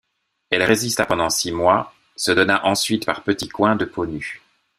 [0.49, 4.41] Elle résista pendant six mois, se donna ensuite par petits coins de peau nue.